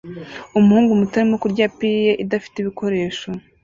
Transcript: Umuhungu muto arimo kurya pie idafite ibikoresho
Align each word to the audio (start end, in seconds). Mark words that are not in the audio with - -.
Umuhungu 0.57 0.91
muto 0.99 1.13
arimo 1.15 1.35
kurya 1.43 1.65
pie 1.77 2.11
idafite 2.23 2.55
ibikoresho 2.59 3.29